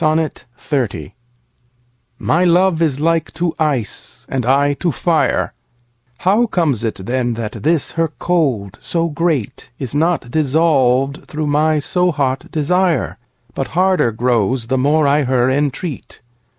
[0.01, 1.13] 1 Autoplay
[2.17, 5.53] My love is like to ice, and I to fire:
[6.17, 11.77] How comes it then that this her cold so great Is not dissolved through my
[11.77, 13.19] so hot desire,
[13.53, 16.21] But harder grows the more I her entreat?